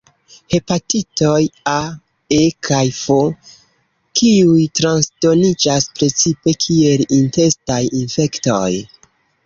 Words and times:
Hepatitoj 0.51 1.41
A, 1.73 1.81
E 2.37 2.39
kaj 2.69 2.81
F 3.01 3.19
kiuj 4.21 4.65
transdoniĝas 4.81 5.89
precipe 6.01 6.59
kiel 6.67 7.09
intestaj 7.23 7.83
infektoj. 8.05 8.69